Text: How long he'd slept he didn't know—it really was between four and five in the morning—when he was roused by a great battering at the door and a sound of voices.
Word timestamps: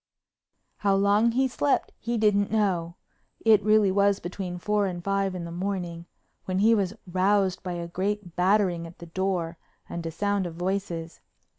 How 0.77 0.95
long 0.95 1.33
he'd 1.33 1.51
slept 1.51 1.91
he 1.99 2.17
didn't 2.17 2.49
know—it 2.49 3.61
really 3.63 3.91
was 3.91 4.19
between 4.19 4.57
four 4.57 4.87
and 4.87 5.03
five 5.03 5.35
in 5.35 5.45
the 5.45 5.51
morning—when 5.51 6.57
he 6.57 6.73
was 6.73 6.95
roused 7.05 7.61
by 7.61 7.73
a 7.73 7.87
great 7.87 8.35
battering 8.35 8.87
at 8.87 8.97
the 8.97 9.05
door 9.05 9.59
and 9.87 10.03
a 10.03 10.09
sound 10.09 10.47
of 10.47 10.55
voices. 10.55 11.21